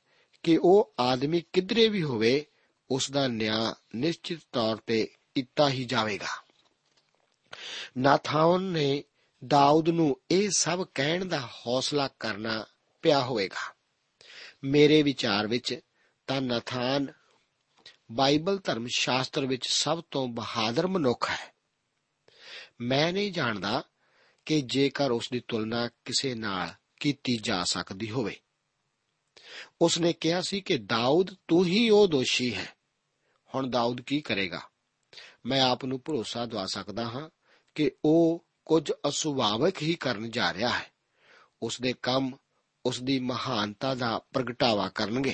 [0.43, 2.45] ਕਿ ਉਹ ਆਦਮੀ ਕਿਧਰੇ ਵੀ ਹੋਵੇ,
[2.89, 6.27] ਉਸ ਦਾ ਨਿਆਂ ਨਿਸ਼ਚਿਤ ਤੌਰ ਤੇ ਕੀਤਾ ਹੀ ਜਾਵੇਗਾ।
[7.97, 9.03] ਨਾਥਾਨ ਨੇ
[9.47, 12.65] ਦਾਊਦ ਨੂੰ ਇਹ ਸਭ ਕਹਿਣ ਦਾ ਹੌਸਲਾ ਕਰਨਾ
[13.01, 13.75] ਪਿਆ ਹੋਵੇਗਾ।
[14.63, 15.79] ਮੇਰੇ ਵਿਚਾਰ ਵਿੱਚ
[16.27, 17.13] ਤਾਂ ਨਥਾਨ
[18.11, 21.53] ਬਾਈਬਲ ਧਰਮ ਸ਼ਾਸਤਰ ਵਿੱਚ ਸਭ ਤੋਂ ਬਹਾਦਰ ਮਨੁੱਖ ਹੈ।
[22.81, 23.83] ਮੈਂ ਨਹੀਂ ਜਾਣਦਾ
[24.45, 28.41] ਕਿ ਜੇਕਰ ਉਸ ਦੀ ਤੁਲਨਾ ਕਿਸੇ ਨਾਲ ਕੀਤੀ ਜਾ ਸਕਦੀ ਹੋਵੇ।
[29.81, 32.75] ਉਸ ਨੇ ਕਿਹਾ ਸੀ ਕਿ ਦਾਊਦ, ਤੂੰ ਹੀ ਉਹ ਦੋਸ਼ੀ ਹੈ।
[33.55, 34.61] ਹੁਣ ਦਾਊਦ ਕੀ ਕਰੇਗਾ?
[35.45, 37.29] ਮੈਂ ਆਪ ਨੂੰ ਭਰੋਸਾ ਦਵਾ ਸਕਦਾ ਹਾਂ
[37.75, 40.91] ਕਿ ਉਹ ਕੁਝ ਅਸੁਭਾਵਿਕ ਹੀ ਕਰਨ ਜਾ ਰਿਹਾ ਹੈ।
[41.61, 42.37] ਉਸ ਦੇ ਕੰਮ
[42.85, 45.33] ਉਸ ਦੀ ਮਹਾਨਤਾ ਦਾ ਪ੍ਰਗਟਾਵਾ ਕਰਨਗੇ।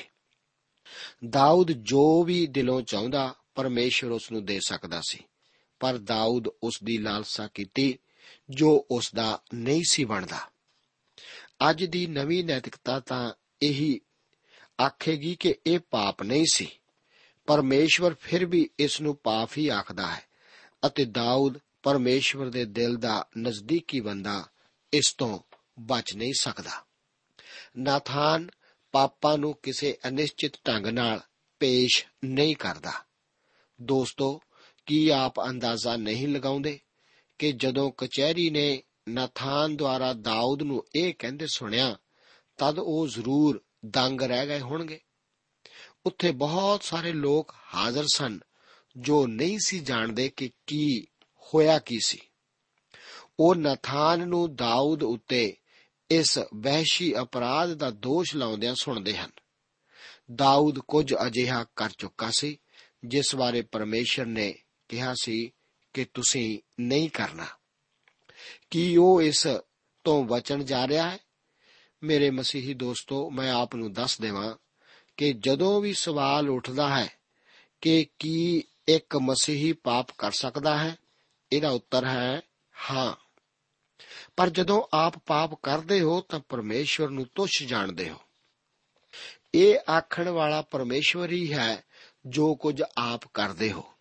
[1.29, 5.23] ਦਾਊਦ ਜੋ ਵੀ ਦਿਲੋਂ ਚਾਹੁੰਦਾ ਪਰਮੇਸ਼ਰ ਉਸ ਨੂੰ ਦੇ ਸਕਦਾ ਸੀ।
[5.79, 7.99] ਪਰ ਦਾਊਦ ਉਸ ਦੀ ਲਾਲਸਾ ਕੀਤੀ,
[8.49, 10.39] ਜੋ ਉਸ ਦਾ ਨਹੀਂ ਸੀ ਬਣਦਾ।
[11.69, 14.01] ਅੱਜ ਦੀ ਨਵੀਂ ਨੈਤਿਕਤਾ ਤਾਂ ਇਹੀ
[14.81, 16.69] ਆਖੇਗੀ ਕਿ ਇਹ ਪਾਪ ਨਹੀਂ ਸੀ।
[17.45, 20.21] ਪਰਮੇਸ਼ਵਰ ਫਿਰ ਵੀ ਇਸ ਨੂੰ ਪਾਪ ਹੀ ਆਖਦਾ ਹੈ
[20.85, 24.49] ਅਤੇ ਦਾਊਦ ਪਰਮੇਸ਼ਵਰ ਦੇ ਦਿਲ ਦਾ ਨਜ਼ਦੀਕੀ ਬੰਦਾ
[24.93, 25.39] ਇਸ ਤੋਂ
[25.79, 26.86] ਬਚ ਨਹੀਂ ਸਕਦਾ।
[27.77, 28.49] ਨਾਥਾਨ
[28.91, 31.21] ਪਾਪਾਂ ਨੂੰ ਕਿਸੇ ਅਨਿਸ਼ਚਿਤ ਢੰਗ ਨਾਲ
[31.59, 32.91] ਪੇਸ਼ ਨਹੀਂ ਕਰਦਾ।
[33.81, 34.41] ਦੋਸਤੋ,
[34.85, 36.79] ਕੀ ਆਪ ਅੰਦਾਜ਼ਾ ਨਹੀਂ ਲਗਾਉਂਦੇ
[37.39, 41.97] ਕਿ ਜਦੋਂ ਕਚਹਿਰੀ ਨੇ ਨਾਥਾਨ ਦੁਆਰਾ ਦਾਊਦ ਨੂੰ ਇਹ ਕਹਿੰਦੇ ਸੁਣਿਆ,
[42.57, 44.99] ਤਦ ਉਹ ਜ਼ਰੂਰ ਦੰਗ ਰਹਿ ਗਏ ਹੋਣਗੇ?
[46.05, 48.39] ਉੱਥੇ ਬਹੁਤ ਸਾਰੇ ਲੋਕ ਹਾਜ਼ਰ ਸਨ
[48.97, 51.07] ਜੋ ਨਹੀਂ ਸੀ ਜਾਣਦੇ ਕਿ ਕੀ
[51.39, 52.19] ਹੋਇਆ ਕੀ ਸੀ।
[53.39, 55.57] ਉਹ ਨਥਾਨ ਨੂੰ ਦਾਊਦ ਉੱਤੇ
[56.11, 59.31] ਇਸ ਵਹਿਸ਼ੀ ਅਪਰਾਧ ਦਾ ਦੋਸ਼ ਲਾਉਂਦਿਆਂ ਸੁਣਦੇ ਹਨ।
[60.35, 62.57] ਦਾਊਦ ਕੁਝ ਅਜਿਹਾ ਕਰ ਚੁੱਕਾ ਸੀ,
[63.05, 64.55] ਜਿਸ ਬਾਰੇ ਪਰਮੇਸ਼ਰ ਨੇ
[64.87, 65.51] ਕਿਹਾ ਸੀ
[65.93, 67.45] ਕਿ ਤੁਸੀਂ ਨਹੀਂ ਕਰਨਾ।
[68.71, 69.47] ਕੀ ਉਹ ਇਸ
[70.03, 71.17] ਤੋਂ ਬਚਣ ਜਾ ਰਿਹਾ ਹੈ?
[72.03, 74.55] ਮੇਰੇ ਮਸੀਹੀ ਦੋਸਤੋ, ਮੈਂ ਆਪ ਨੂੰ ਦੱਸ ਦੇਵਾਂ
[75.17, 77.11] ਕਿ ਜਦੋਂ ਵੀ ਸਵਾਲ ਉੱਠਦਾ ਹੈ
[77.81, 80.95] ਕਿ ਕੀ ਇੱਕ ਮਸੀਹੀ ਪਾਪ ਕਰ ਸਕਦਾ ਹੈ,
[81.51, 82.41] ਇਹਦਾ ਉੱਤਰ ਹੈ,
[82.91, 83.26] ਹਾਂ।
[84.37, 88.15] ਪਰ ਜਦੋਂ ਆਪ ਪਾਪ ਕਰਦੇ ਹੋ ਤਾਂ ਪਰਮੇਸ਼ਵਰ ਨੂੰ ਤੁੱਛ ਜਾਣਦੇ ਹੋ।
[89.55, 91.83] ਇਹ ਆਖਣ ਵਾਲਾ ਪਰਮੇਸ਼ਵਰ ਹੀ ਹੈ
[92.25, 93.93] ਜੋ ਕੁਝ ਆਪ ਕਰਦੇ ਹੋ।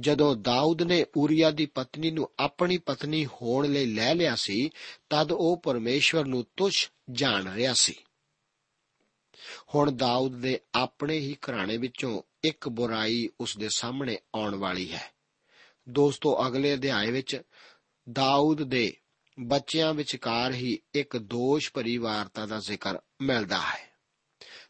[0.00, 4.70] ਜਦੋਂ ਦਾਊਦ ਨੇ ਊਰੀਆ ਦੀ ਪਤਨੀ ਨੂੰ ਆਪਣੀ ਪਤਨੀ ਹੋਣ ਲਈ ਲੈ ਲਿਆ ਸੀ,
[5.10, 7.94] ਤਦ ਉਹ ਪਰਮੇਸ਼ਵਰ ਨੂੰ ਤੁੱਛ ਜਾਣ ਰਿਹਾ ਸੀ।
[9.74, 15.12] ਹੁਣ ਦਾਊਦ ਦੇ ਆਪਣੇ ਹੀ ਘਰਾਣੇ ਵਿੱਚੋਂ ਇੱਕ ਬੁਰਾਈ ਉਸ ਦੇ ਸਾਹਮਣੇ ਆਉਣ ਵਾਲੀ ਹੈ।
[15.88, 17.42] ਦੋਸਤੋ, ਅਗਲੇ ਅਧਿਆਏ ਵਿੱਚ
[18.12, 18.96] ਦਾਊਦ ਦੇ
[19.38, 23.88] ਬੱਚਿਆਂ ਵਿਚਕਾਰ ਹੀ ਇੱਕ ਦੋਸ਼ ਭਰੀ ਵਾਰਤਾ ਦਾ ਜ਼ਿਕਰ ਮਿਲਦਾ ਹੈ,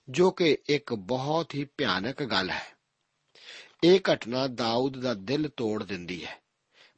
[0.08, 2.64] ਜੋ ਕਿ ਇੱਕ ਬਹੁਤ ਹੀ ਭਿਆਨਕ ਗੱਲ ਹੈ।
[3.84, 6.38] ਇਹ ਘਟਨਾ ਦਾਊਦ ਦਾ ਦਿਲ ਤੋੜ ਦਿੰਦੀ ਹੈ,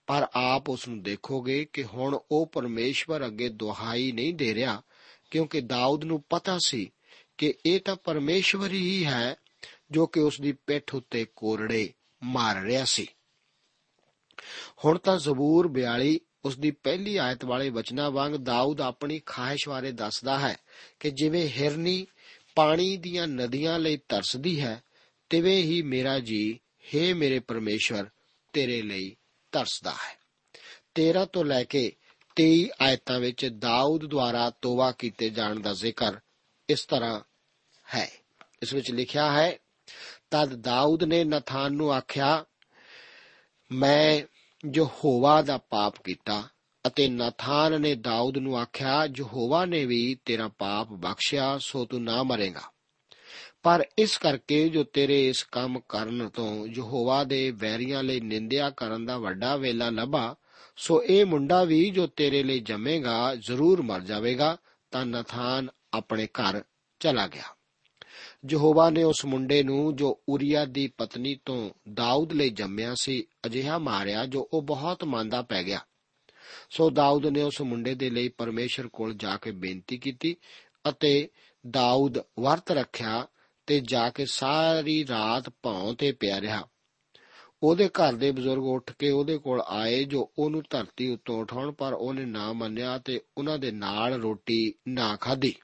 [0.06, 4.82] ਪਰ ਆਪ ਉਸ ਨੂੰ ਦੇਖੋਗੇ ਕਿ ਹੁਣ ਉਹ ਪਰਮੇਸ਼ਵਰ ਅੱਗੇ ਦੁਹਾਈ ਨਹੀਂ ਦੇ ਰਿਹਾ,
[5.30, 6.90] ਕਿਉਂਕਿ ਦਾਊਦ ਨੂੰ ਪਤਾ ਸੀ
[7.38, 9.34] ਕਿ ਇਹ ਤਾਂ ਪਰਮੇਸ਼ਵਰ ਹੀ ਹੈ
[9.90, 13.06] ਜੋ ਕਿ ਉਸ ਦੀ ਪਿੱਠ ਉੱਤੇ ਕੋਰੜੇ ਮਾਰ ਰਿਹਾ ਸੀ।
[14.84, 19.92] ਹੁਣ ਤਾਂ ਜ਼ਬੂਰ 42 ਉਸ ਦੀ ਪਹਿਲੀ ਆਇਤ ਵਾਲੇ ਵਚਨਾਂ ਵਾਂਗ ਦਾਊਦ ਆਪਣੀ ਖਾਹਿਸ਼ ਬਾਰੇ
[19.92, 20.56] ਦੱਸਦਾ ਹੈ
[21.00, 22.06] ਕਿ ਜਿਵੇਂ ਹਿਰਨੀ
[22.54, 24.82] ਪਾਣੀ ਦੀਆਂ ਨਦੀਆਂ ਲਈ ਤਰਸਦੀ ਹੈ,
[25.30, 26.60] ਤਿਵੇਂ ਹੀ ਮੇਰਾ ਜੀ
[26.94, 28.06] हे ਮੇਰੇ ਪਰਮੇਸ਼ਵਰ,
[28.52, 29.16] ਤੇਰੇ ਲਈ
[29.52, 30.18] ਤਰਸਦਾ ਹੈ।
[30.94, 31.92] 13 ਤੋਂ ਲੈ ਕੇ
[32.36, 36.16] 23 ਆਇਤਾਂ ਵਿੱਚ ਦਾਊਦ ਦੁਆਰਾ ਤੋਬਾ ਕੀਤੇ ਜਾਣ ਦਾ ਜ਼ਿਕਰ
[36.68, 37.20] ਇਸ ਤਰ੍ਹਾਂ
[37.94, 38.10] ਹੈ।
[38.62, 39.58] ਇਸ ਵਿੱਚ ਲਿਖਿਆ ਹੈ,
[40.30, 42.44] ਤਦ ਦਾਊਦ ਨੇ ਨਥਾਨ ਨੂੰ ਆਖਿਆ,
[43.72, 44.22] ਮੈਂ
[44.74, 46.42] ਯਹੋਵਾ ਦਾ ਪਾਪ ਕੀਤਾ
[46.86, 52.22] ਅਤੇ ਨਥਾਨ ਨੇ ਦਾਊਦ ਨੂੰ ਆਖਿਆ, ਯਹੋਵਾ ਨੇ ਵੀ ਤੇਰਾ ਪਾਪ ਬਖਸ਼ਿਆ, ਸੋ ਤੂੰ ਨਾ
[52.22, 52.60] ਮਰੇਗਾ।
[53.62, 59.06] ਪਰ ਇਸ ਕਰਕੇ ਜੋ ਤੇਰੇ ਇਸ ਕੰਮ ਕਰਨ ਤੋਂ ਯਹੋਵਾ ਦੇ ਵੈਰੀਆਂ ਲਈ ਨਿੰਦਿਆ ਕਰਨ
[59.06, 60.36] ਦਾ ਵੱਡਾ ਵੇਲਾ ਲੱਭਾ,
[60.76, 64.56] ਸੋ ਇਹ ਮੁੰਡਾ ਵੀ ਜੋ ਤੇਰੇ ਲਈ ਜੰਮੇਗਾ, ਜ਼ਰੂਰ ਮਰ ਜਾਵੇਗਾ,
[64.90, 66.62] ਤਾਂ ਨਥਾਨ ਆਪਣੇ ਘਰ
[67.00, 67.44] ਚਲਾ ਗਿਆ।
[68.50, 73.78] ਯਹੋਵਾ ਨੇ ਉਸ ਮੁੰਡੇ ਨੂੰ ਜੋ ਉਰੀਆ ਦੀ ਪਤਨੀ ਤੋਂ ਦਾਊਦ ਲਈ ਜੰਮਿਆ ਸੀ, ਅਜਿਹਾ
[73.78, 75.80] ਮਾਰਿਆ ਜੋ ਉਹ ਬਹੁਤ ਮੰਦਾ ਪੈ ਗਿਆ।
[76.70, 80.36] ਸੋ ਦਾਊਦ ਨੇ ਉਸ ਮੁੰਡੇ ਦੇ ਲਈ ਪਰਮੇਸ਼ਰ ਕੋਲ ਜਾ ਕੇ ਬੇਨਤੀ ਕੀਤੀ
[80.88, 81.28] ਅਤੇ
[81.70, 83.26] ਦਾਊਦ ਵਰਤ ਰੱਖਿਆ
[83.66, 86.68] ਤੇ ਜਾ ਕੇ ਸਾਰੀ ਰਾਤ ਭੌਂ ਤੇ ਪਿਆ ਰਿਹਾ।
[87.62, 91.92] ਉਹਦੇ ਘਰ ਦੇ ਬਜ਼ੁਰਗ ਉੱਠ ਕੇ ਉਹਦੇ ਕੋਲ ਆਏ ਜੋ ਉਹਨੂੰ ਧਰਤੀ ਉੱਤੋਂ ਉਠਾਉਣ ਪਰ
[91.92, 95.54] ਉਹਨੇ ਨਾ ਮੰਨਿਆ ਤੇ ਉਹਨਾਂ ਦੇ ਨਾਲ ਰੋਟੀ ਨਾ ਖਾਧੀ।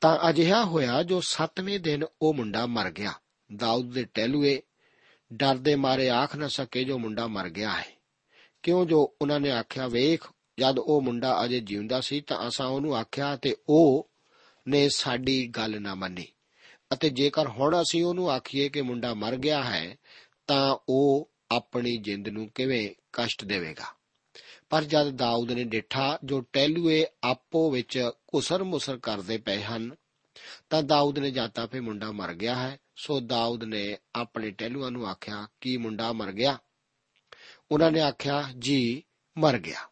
[0.00, 3.12] ਤਾਂ ਅਜਿਹਾ ਹੋਇਆ ਜੋ 7ਵੇਂ ਦਿਨ ਉਹ ਮੁੰਡਾ ਮਰ ਗਿਆ।
[3.56, 4.62] ਦਾਊਦ ਦੇ ਟਹਿਲੂਏ
[5.32, 8.00] ਡਰ ਦੇ ਮਾਰੇ ਆਖ ਨਾ ਸਕੇ ਜੋ ਮੁੰਡਾ ਮਰ ਗਿਆ ਹੈ।
[8.62, 10.28] ਕਿਉਂ ਜੋ ਉਹਨਾਂ ਨੇ ਆਖਿਆ, ਵੇਖ,
[10.60, 14.10] ਜਦ ਉਹ ਮੁੰਡਾ ਅਜੇ ਜਿਉਂਦਾ ਸੀ ਤਾਂ ਅਸਾਂ ਉਹਨੂੰ ਆਖਿਆ ਤੇ ਉਹ
[14.68, 16.26] ਨੇ ਸਾਡੀ ਗੱਲ ਨਾ ਮੰਨੀ।
[16.92, 19.96] ਅਤੇ ਜੇਕਰ ਹੁਣ ਅਸੀਂ ਉਹਨੂੰ ਆਖੀਏ ਕਿ ਮੁੰਡਾ ਮਰ ਗਿਆ ਹੈ
[20.46, 23.99] ਤਾਂ ਉਹ ਆਪਣੀ ਜਿੰਦ ਨੂੰ ਕਿਵੇਂ ਕਸ਼ਟ ਦੇਵੇਗਾ?
[24.70, 29.94] ਪਰ ਜਦ ਦਾਊਦ ਨੇ ਡਿਠਾ ਜੋ ਟਹਿਲੂਏ ਆਪੋ ਵਿੱਚ ਘੁਸਰ ਮੁਸਰ ਕਰਦੇ ਪਏ ਹਨ,
[30.70, 35.08] ਤਾਂ ਦਾਊਦ ਨੇ ਜਾਤਾ ਫੇ ਮੁੰਡਾ ਮਰ ਗਿਆ ਹੈ। ਸੋ ਦਾਊਦ ਨੇ ਆਪਣੇ ਟਹਿਲੂਆਂ ਨੂੰ
[35.08, 36.58] ਆਖਿਆ, ਕੀ ਮੁੰਡਾ ਮਰ ਗਿਆ?
[37.70, 39.02] ਉਹਨਾਂ ਨੇ ਆਖਿਆ, ਜੀ,
[39.38, 39.88] ਮਰ ਗਿਆ।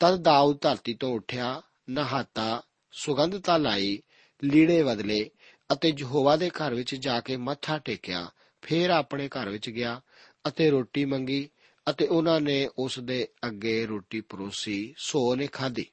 [0.00, 4.02] ਤਦ ਦਾਊਦ ਧਰਤੀ ਤੋਂ ਉੱਠਿਆ, ਨਹਾਤਾ, ਸੁਗੰਧਤਾ ਲਾਈ,
[4.44, 5.30] ਲੀੜੇ ਬਦਲੇ
[5.72, 8.30] ਅਤੇ ਯਹੋਵਾ ਦੇ ਘਰ ਵਿੱਚ ਜਾ ਕੇ ਮੱਥਾ ਟੇਕਿਆ।
[8.62, 10.00] ਫੇਰ ਆਪਣੇ ਘਰ ਵਿੱਚ ਗਿਆ
[10.48, 11.48] ਅਤੇ ਰੋਟੀ ਮੰਗੀ।
[11.90, 15.86] ਅਤੇ ਉਹਨਾਂ ਨੇ ਉਸ ਦੇ ਅੱਗੇ ਰੋਟੀ ਪਰੋਸੀ, ਸੋ ਉਹਨੇ ਖਾਧੀ।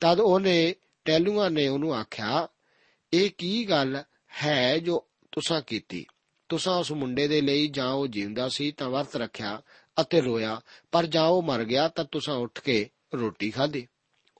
[0.00, 2.48] ਤਦ ਉਹਨੇ ਟੈਲੂਆਂ ਨੇ ਉਹਨੂੰ ਆਖਿਆ,
[3.12, 4.02] ਇਹ ਕੀ ਗੱਲ
[4.42, 6.06] ਹੈ ਜੋ ਤੁਸੀਂ ਕੀਤੀ?
[6.48, 9.62] ਤੁਸੀਂ ਉਸ ਮੁੰਡੇ ਦੇ ਲਈ ਜਾਂ ਉਹ ਜਿਉਂਦਾ ਸੀ ਤਾਂ ਵਰਤ ਰੱਖਿਆ
[10.00, 10.60] ਅਤੇ ਰੋਇਆ,
[10.92, 13.88] ਪਰ ਜਾਂ ਉਹ ਮਰ ਗਿਆ ਤਾਂ ਤੁਸੀਂ ਉੱਠ ਕੇ ਰੋਟੀ ਖਾਧੀ।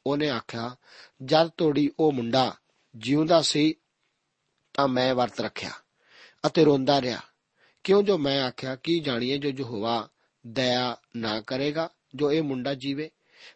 [0.06, 0.76] ਉਹਨੇ ਆਖਿਆ,
[1.22, 2.56] ਜਦ ਤੋੜੀ ਉਹ ਮੁੰਡਾ
[2.96, 3.74] ਜਿਉਂਦਾ ਸੀ
[4.74, 5.70] ਤਾਂ ਮੈਂ ਵਰਤ ਰੱਖਿਆ
[6.46, 7.18] ਅਤੇ ਰੋਂਦਾ ਰਿਹਾ।
[7.84, 10.08] ਕਿਉਂ ਜੋ ਮੈਂ ਆਖਿਆ, ਕੀ ਜਾਣੀਏ ਜੋ ਯਹੋਵਾ
[10.46, 13.10] ਦਇਆ ਨਾ ਕਰੇਗਾ, ਜੋ ਇਹ ਮੁੰਡਾ ਜੀਵੇ।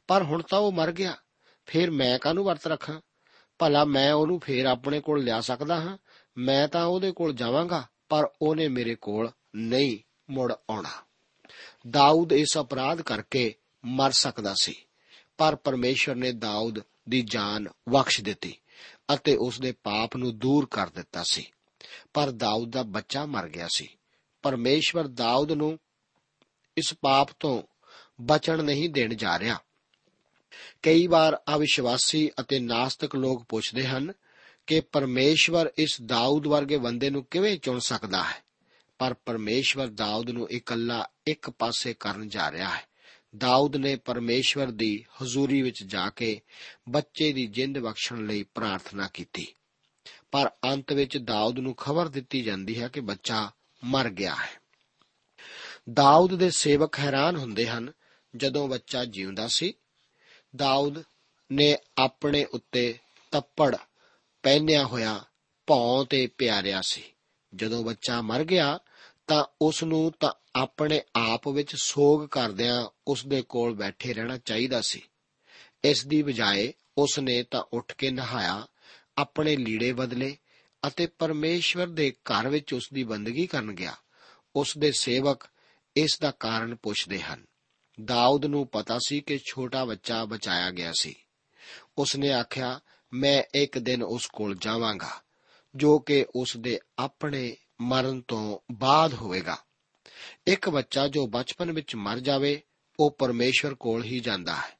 [0.08, 1.16] ਪਰ ਹੁਣ ਤਾਂ ਉਹ ਮਰ ਗਿਆ।
[1.66, 3.00] ਫਿਰ ਮੈਂ ਕਾਹਨੂੰ ਵਰਤ ਰੱਖਾਂ?
[3.58, 5.98] ਭਲਾ ਮੈਂ ਉਹਨੂੰ ਫੇਰ ਆਪਣੇ ਕੋਲ ਲਿਆ ਸਕਦਾ ਹਾਂ?
[6.38, 9.98] ਮੈਂ ਤਾਂ ਉਹਦੇ ਕੋਲ ਜਾਵਾਂਗਾ, ਪਰ ਉਹਨੇ ਮੇਰੇ ਕੋਲ ਨਹੀਂ
[10.30, 10.90] ਮੁੜ ਆਉਣਾ।
[11.90, 14.74] ਦਾਊਦ ਇਸ ਅਪਰਾਧ ਕਰਕੇ ਮਰ ਸਕਦਾ ਸੀ,
[15.38, 18.56] ਪਰ ਪਰਮੇਸ਼ਰ ਨੇ ਦਾਊਦ ਦੀ ਜਾਨ ਬਖਸ਼ ਦਿੱਤੀ
[19.14, 21.46] ਅਤੇ ਉਸ ਦੇ ਪਾਪ ਨੂੰ ਦੂਰ ਕਰ ਦਿੱਤਾ ਸੀ।
[22.14, 23.88] ਪਰ ਦਾਊਦ ਦਾ ਬੱਚਾ ਮਰ ਗਿਆ ਸੀ।
[24.42, 25.78] ਪਰਮੇਸ਼ਵਰ ਦਾਊਦ ਨੂੰ
[26.80, 27.62] ਇਸ ਪਾਪ ਤੋਂ
[28.20, 29.58] ਬਚਣ ਨਹੀਂ ਦੇਣ ਜਾ ਰਿਹਾ।
[30.82, 34.12] ਕਈ ਵਾਰ ਅਵਿਸ਼ਵਾਸੀ ਅਤੇ ਨਾਸਤਿਕ ਲੋਕ ਪੁੱਛਦੇ ਹਨ
[34.66, 38.42] ਕਿ ਪਰਮੇਸ਼ਵਰ ਇਸ ਦਾਊਦ ਵਰਗੇ ਬੰਦੇ ਨੂੰ ਕਿਵੇਂ ਚੁਣ ਸਕਦਾ ਹੈ?
[38.98, 42.86] ਪਰ ਪਰਮੇਸ਼ਵਰ ਦਾਊਦ ਨੂੰ ਇਕੱਲਾ ਇੱਕ ਪਾਸੇ ਕਰਨ ਜਾ ਰਿਹਾ ਹੈ।
[43.36, 46.40] ਦਾਊਦ ਨੇ ਪਰਮੇਸ਼ਵਰ ਦੀ ਹਜ਼ੂਰੀ ਵਿੱਚ ਜਾ ਕੇ
[46.88, 49.46] ਬੱਚੇ ਦੀ ਜਿੰਦ ਬਖਸ਼ਣ ਲਈ ਪ੍ਰਾਰਥਨਾ ਕੀਤੀ।
[50.30, 53.50] ਪਰ ਅੰਤ ਵਿੱਚ ਦਾਊਦ ਨੂੰ ਖਬਰ ਦਿੱਤੀ ਜਾਂਦੀ ਹੈ ਕਿ ਬੱਚਾ
[53.84, 54.59] ਮਰ ਗਿਆ ਹੈ।
[55.92, 57.92] ਦਾਊਦ ਦੇ ਸੇਵਕ ਹੈਰਾਨ ਹੁੰਦੇ ਹਨ
[58.36, 59.74] ਜਦੋਂ ਬੱਚਾ ਜਿਉਂਦਾ ਸੀ।
[60.56, 61.02] ਦਾਊਦ
[61.52, 62.98] ਨੇ ਆਪਣੇ ਉੱਤੇ
[63.30, 63.76] ਤੱਪੜ
[64.42, 65.24] ਪਹਿਨਿਆ ਹੋਇਆ
[65.66, 67.02] ਭੌਂ ਤੇ ਪਿਆਰਿਆ ਸੀ।
[67.54, 68.78] ਜਦੋਂ ਬੱਚਾ ਮਰ ਗਿਆ
[69.26, 74.80] ਤਾਂ ਉਸ ਨੂੰ ਤਾਂ ਆਪਣੇ ਆਪ ਵਿੱਚ ਸੋਗ ਕਰਦਿਆਂ ਉਸ ਦੇ ਕੋਲ ਬੈਠੇ ਰਹਿਣਾ ਚਾਹੀਦਾ
[74.80, 75.02] ਸੀ।
[75.84, 78.66] ਇਸ ਦੀ ਬਜਾਏ ਉਸ ਨੇ ਤਾਂ ਉੱਠ ਕੇ ਨਹਾਇਆ,
[79.18, 80.36] ਆਪਣੇ ਲੀੜੇ ਬਦਲੇ
[80.86, 83.94] ਅਤੇ ਪਰਮੇਸ਼ਵਰ ਦੇ ਘਰ ਵਿੱਚ ਉਸ ਦੀ ਬੰਦਗੀ ਕਰਨ ਗਿਆ।
[84.56, 85.44] ਉਸ ਦੇ ਸੇਵਕ
[86.00, 87.46] ਇਸ ਦਾ ਕਾਰਨ ਪੁੱਛਦੇ ਹਨ।
[88.04, 91.14] ਦਾਊਦ ਨੂੰ ਪਤਾ ਸੀ ਕਿ ਛੋਟਾ ਬੱਚਾ ਬਚਾਇਆ ਗਿਆ ਸੀ।
[91.98, 92.80] ਉਸ ਨੇ ਆਖਿਆ,
[93.12, 95.22] ਮੈਂ ਇੱਕ ਦਿਨ ਉਸ ਕੋਲ ਜਾਵਾਂਗਾ,
[95.74, 99.58] ਜੋ ਕਿ ਉਸ ਦੇ ਆਪਣੇ ਮਰਨ ਤੋਂ ਬਾਅਦ ਹੋਵੇਗਾ।
[100.46, 102.62] ਇੱਕ ਬੱਚਾ ਜੋ ਬਚਪਨ ਵਿੱਚ ਮਰ ਜਾਵੇ,
[103.00, 104.79] ਉਹ ਪਰਮੇਸ਼ਵਰ ਕੋਲ ਹੀ ਜਾਂਦਾ ਹੈ।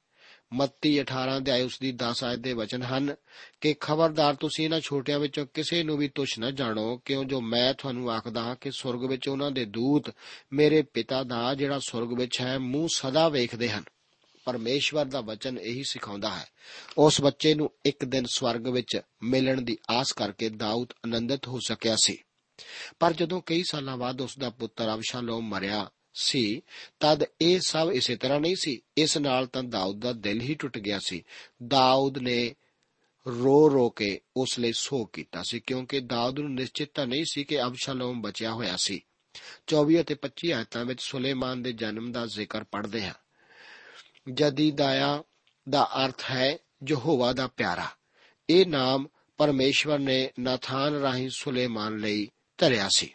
[0.53, 3.15] ਮੱਤੀ 18 ਅਧਿਆਇ ਉਸ ਦੀ 10 ਆਇਤ ਦੇ ਵਚਨ ਹਨ
[3.61, 7.75] ਕਿ ਖਬਰਦਾਰ ਤੁਸੀਂ ਇਹਨਾਂ ਛੋਟਿਆਂ ਵਿੱਚੋਂ ਕਿਸੇ ਨੂੰ ਵੀ ਤੁਛ ਨਾ ਜਾਣੋ, ਕਿਉਂ ਜੋ ਮੈਂ
[7.75, 10.11] ਤੁਹਾਨੂੰ ਆਖਦਾ ਹਾਂ ਕਿ ਸੁਰਗ ਵਿੱਚ ਉਹਨਾਂ ਦੇ ਦੂਤ
[10.53, 13.85] ਮੇਰੇ ਪਿਤਾ ਦਾ ਜਿਹੜਾ ਸੁਰਗ ਵਿੱਚ ਹੈ, ਮੂੰਹ ਸਦਾ ਵੇਖਦੇ ਹਨ।
[14.45, 16.47] ਪਰਮੇਸ਼ਵਰ ਦਾ ਵਚਨ ਇਹੀ ਸਿਖਾਉਂਦਾ ਹੈ।
[16.99, 21.97] ਉਸ ਬੱਚੇ ਨੂੰ ਇੱਕ ਦਿਨ ਸਵਰਗ ਵਿੱਚ ਮਿਲਣ ਦੀ ਆਸ ਕਰਕੇ ਦਾਊਦ ਆਨੰਦਿਤ ਹੋ ਸਕਿਆ
[22.03, 22.19] ਸੀ।
[22.99, 26.63] ਪਰ ਜਦੋਂ ਕਈ ਸਾਲਾਂ ਬਾਅਦ ਉਸ ਦਾ ਪੁੱਤਰ ਅਬਸ਼ਾਲੋਮ ਮਰਿਆ ਸੀ,
[27.01, 30.79] ਤਦ ਇਹ ਸਭ ਇਸੇ ਤਰ੍ਹਾਂ ਨਹੀਂ ਸੀ। ਇਸ ਨਾਲ ਤਾਂ ਦਾਊਦ ਦਾ ਦਿਲ ਹੀ ਟੁੱਟ
[30.79, 31.25] ਗਿਆ ਸੀ।
[31.67, 32.55] ਦਾਊਦ ਨੇ
[33.27, 37.45] ਰੋ ਰੋ ਕੇ ਉਸ ਲਈ ਸੋਗ ਕੀਤਾ ਸੀ, ਕਿਉਂਕਿ ਦਾਊਦ ਨੂੰ ਨਿਸ਼ਚਿਤ ਤਾਂ ਨਹੀਂ ਸੀ
[37.45, 39.01] ਕਿ ਅਬਸ਼ਾਲੋਮ ਬਚਿਆ ਹੋਇਆ ਸੀ।
[39.67, 43.15] 24 ਅਤੇ 25 ਆਇਤਾਂ ਵਿੱਚ ਸੁਲੇਮਾਨ ਦੇ ਜਨਮ ਦਾ ਜ਼ਿਕਰ ਪੜ੍ਹਦੇ ਹਾਂ।
[44.33, 45.23] ਜਦੀਦਾਇਆ
[45.69, 47.91] ਦਾ ਅਰਥ ਹੈ ਯਹੋਵਾ ਦਾ ਪਿਆਰਾ।
[48.51, 53.15] ਇਹ ਨਾਮ ਪਰਮੇਸ਼ਵਰ ਨੇ ਨਾਥਾਨ ਰਾਹੀਂ ਸੁਲੇਮਾਨ ਲਈ ਧਰਿਆ ਸੀ।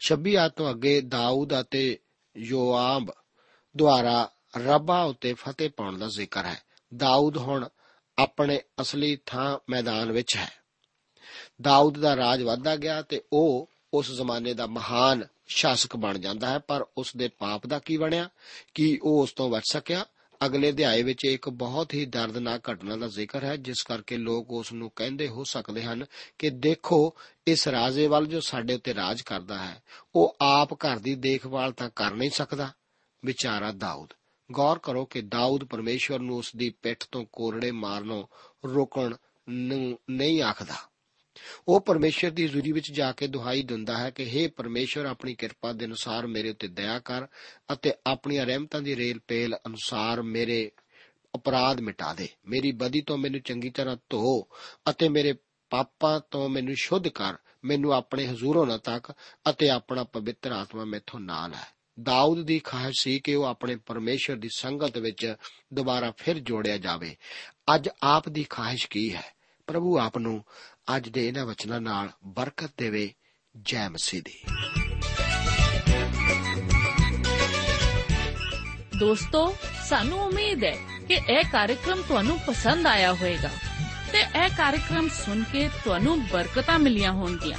[0.00, 1.98] 26 ਆਇਤ ਤੋਂ ਅੱਗੇ ਦਾਊਦ ਅਤੇ
[2.36, 3.12] ਯੋਆਬ
[3.76, 6.62] ਦੁਆਰਾ ਰੱਬਾ ਉਤੇ ਫਤਿਹ ਪਾਉਣ ਦਾ ਜ਼ਿਕਰ ਹੈ।
[6.96, 7.68] ਦਾਊਦ ਹੁਣ
[8.18, 10.52] ਆਪਣੇ ਅਸਲੀ ਥਾਂ ਮੈਦਾਨ ਵਿੱਚ ਹੈ।
[11.62, 16.58] ਦਾਊਦ ਦਾ ਰਾਜ ਵਧਦਾ ਗਿਆ ਤੇ ਉਹ ਉਸ ਜ਼ਮਾਨੇ ਦਾ ਮਹਾਨ ਸ਼ਾਸਕ ਬਣ ਜਾਂਦਾ ਹੈ,
[16.58, 18.28] ਪਰ ਉਸ ਦੇ ਪਾਪ ਦਾ ਕੀ ਬਣਿਆ?
[18.74, 20.06] ਕਿ ਉਹ ਉਸ ਤੋਂ ਬਚ ਸਕਿਆ?
[20.44, 24.72] ਅਗਲੇ ਅਧਿਆਏ ਵਿੱਚ ਇੱਕ ਬਹੁਤ ਹੀ ਦਰਦਨਾਕ ਘਟਨਾ ਦਾ ਜ਼ਿਕਰ ਹੈ, ਜਿਸ ਕਰਕੇ ਲੋਕ ਉਸ
[24.72, 26.04] ਨੂੰ ਕਹਿੰਦੇ ਹੋ ਸਕਦੇ ਹਨ
[26.38, 27.14] ਕਿ ਦੇਖੋ,
[27.46, 29.82] ਇਸ ਰਾਜੇ ਵੱਲ ਜੋ ਸਾਡੇ ਉੱਤੇ ਰਾਜ ਕਰਦਾ ਹੈ,
[30.14, 32.72] ਉਹ ਆਪ ਘਰ ਦੀ ਦੇਖਭਾਲ ਤਾਂ ਕਰ ਨਹੀਂ ਸਕਦਾ।
[33.24, 34.12] ਵਿਚਾਰਾ ਦਾਊਦ,
[34.52, 38.24] ਗੌਰ ਕਰੋ ਕਿ ਦਾਊਦ ਪਰਮੇਸ਼ਵਰ ਨੂੰ ਉਸ ਦੀ ਪਿੱਠ ਤੋਂ ਕੋਰੜੇ ਮਾਰਨੋਂ
[38.64, 39.14] ਰੋਕਣ
[39.48, 40.74] ਨੂੰ, ਨਹੀਂ ਆਖਦਾ।
[41.68, 45.72] ਉਹ ਪਰਮੇਸ਼ਰ ਦੀ ਹਜ਼ੂਰੀ ਵਿੱਚ ਜਾ ਕੇ ਦੁਹਾਈ ਦਿੰਦਾ ਹੈ ਕਿ हे ਪਰਮੇਸ਼ਰ, ਆਪਣੀ ਕਿਰਪਾ
[45.72, 47.26] ਦੇ ਅਨੁਸਾਰ ਮੇਰੇ ਉੱਤੇ ਦਇਆ ਕਰ
[47.72, 50.70] ਅਤੇ ਆਪਣੀਆਂ ਰਹਿਮਤਾਂ ਦੀ ਰੇਲ ਪੇਲ ਅਨੁਸਾਰ ਮੇਰੇ
[51.34, 54.48] ਅਪਰਾਧ ਮਿਟਾ ਦੇ। ਮੇਰੀ ਬਦੀ ਤੋਂ ਮੈਨੂੰ ਚੰਗੀ ਤਰ੍ਹਾਂ ਧੋ
[54.90, 55.34] ਅਤੇ ਮੇਰੇ
[55.70, 59.12] ਪਾਪਾਂ ਤੋਂ ਮੈਨੂੰ ਸ਼ੁੱਧ ਕਰ। ਮੈਨੂੰ ਆਪਣੇ ਹਜ਼ੂਰੋਂ ਨਾ ਤੱਕ
[59.50, 64.36] ਅਤੇ ਆਪਣਾ ਪਵਿੱਤਰ ਆਤਮਾ ਮੈਥੋਂ ਨਾਲ ਹੈ। ਦਾਊਦ ਦੀ ਖਾਹਿਸ਼ ਸੀ ਕਿ ਉਹ ਆਪਣੇ ਪਰਮੇਸ਼ਰ
[64.36, 65.34] ਦੀ ਸੰਗਤ ਵਿੱਚ
[65.74, 67.16] ਦੁਬਾਰਾ ਫਿਰ ਜੋੜਿਆ ਜਾਵੇ।
[67.74, 69.36] ਅੱਜ ਆਪ ਦੀ ਖਾਹਿਸ਼ ਕੀ ਹੈ?
[69.66, 70.44] ਪ੍ਰਭੂ ਆਪ ਨੂੰ
[70.96, 73.14] ਅੱਜ ਦੇ ਇਹਨਾਂ ਵਚਨਾਂ ਨਾਲ ਬਰਕਤ ਦੇਵੇ
[73.56, 74.34] ਜੈ ਮਸੀਹ ਦੀ।
[78.98, 79.56] ਦੋਸਤੋ,
[79.88, 80.76] ਸਾਨੂੰ ਉਮੀਦ ਹੈ
[81.08, 83.50] ਕਿ ਇਹ ਕਾਰਜਕ੍ਰਮ ਤੁਹਾਨੂੰ ਪਸੰਦ ਆਇਆ ਹੋਵੇਗਾ
[84.12, 87.58] ਤੇ ਇਹ ਕਾਰਜਕ੍ਰਮ ਸੁਣ ਕੇ ਤੁਹਾਨੂੰ ਬਰਕਤਾਂ ਮਿਲੀਆਂ ਹੋਣਗੀਆਂ।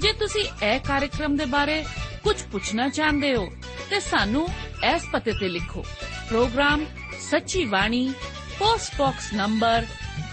[0.00, 1.84] ਜੇ ਤੁਸੀਂ ਇਹ ਕਾਰਜਕ੍ਰਮ ਦੇ ਬਾਰੇ
[2.22, 3.48] ਕੁਝ ਪੁੱਛਣਾ ਚਾਹੁੰਦੇ ਹੋ,
[3.90, 4.48] ਤੇ ਸਾਨੂੰ
[4.94, 5.84] ਇਸ ਪਤੇ ਤੇ ਲਿਖੋ।
[6.28, 6.84] Program
[7.30, 8.14] Sachi Bani,
[8.58, 9.86] post box number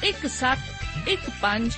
[0.04, 1.78] 1715